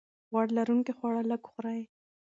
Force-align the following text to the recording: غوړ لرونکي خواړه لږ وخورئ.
غوړ 0.29 0.47
لرونکي 0.57 0.91
خواړه 0.97 1.21
لږ 1.31 1.41
وخورئ. 1.45 1.81